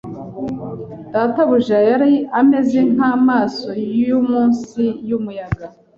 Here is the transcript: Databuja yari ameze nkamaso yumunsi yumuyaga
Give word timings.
Databuja 1.13 1.77
yari 1.89 2.13
ameze 2.39 2.79
nkamaso 2.93 3.69
yumunsi 4.05 4.83
yumuyaga 5.09 5.65